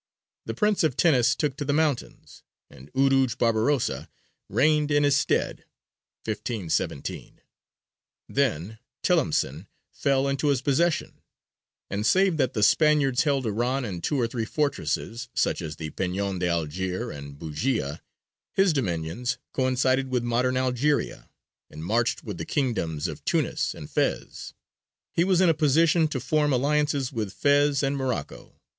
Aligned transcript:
The 0.47 0.55
prince 0.55 0.83
of 0.83 0.97
Tinnis 0.97 1.35
took 1.35 1.55
to 1.57 1.63
the 1.63 1.73
mountains, 1.73 2.41
and 2.71 2.91
Urūj 2.93 3.37
Barbarossa 3.37 4.09
reigned 4.49 4.89
in 4.89 5.03
his 5.03 5.15
stead 5.15 5.63
(1517). 6.25 7.39
Then 8.27 8.79
Tilimsān 9.03 9.67
fell 9.91 10.27
into 10.27 10.47
his 10.47 10.63
possession, 10.63 11.21
and 11.91 12.03
save 12.03 12.37
that 12.37 12.53
the 12.53 12.63
Spaniards 12.63 13.25
held 13.25 13.45
Oran 13.45 13.85
and 13.85 14.03
two 14.03 14.19
or 14.19 14.25
three 14.27 14.43
fortresses, 14.43 15.29
such 15.35 15.61
as 15.61 15.75
the 15.75 15.91
Peñon 15.91 16.39
de 16.39 16.47
Alger 16.47 17.11
and 17.11 17.37
Bujēya, 17.37 18.01
his 18.53 18.73
dominions 18.73 19.37
coincided 19.53 20.07
with 20.09 20.23
modern 20.23 20.57
Algeria, 20.57 21.29
and 21.69 21.85
marched 21.85 22.23
with 22.23 22.39
the 22.39 22.45
kingdoms 22.45 23.07
of 23.07 23.23
Tunis 23.23 23.75
and 23.75 23.87
Fez. 23.87 24.55
He 25.13 25.23
was 25.23 25.41
in 25.41 25.49
a 25.49 25.53
position 25.53 26.07
to 26.07 26.19
form 26.19 26.51
alliances 26.51 27.13
with 27.13 27.31
Fez 27.31 27.83
and 27.83 27.95
Morocco. 27.95 28.59